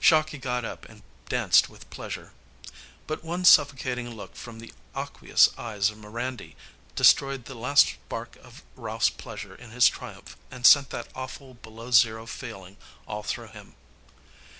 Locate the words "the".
4.58-4.72, 7.44-7.54